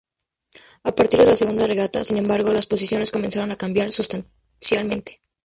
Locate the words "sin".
2.03-2.17